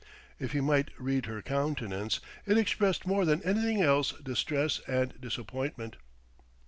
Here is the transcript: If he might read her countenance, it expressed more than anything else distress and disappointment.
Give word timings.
If 0.39 0.53
he 0.53 0.61
might 0.61 0.89
read 0.97 1.27
her 1.27 1.43
countenance, 1.43 2.21
it 2.47 2.57
expressed 2.57 3.05
more 3.05 3.23
than 3.23 3.43
anything 3.43 3.83
else 3.83 4.13
distress 4.13 4.81
and 4.87 5.13
disappointment. 5.21 5.97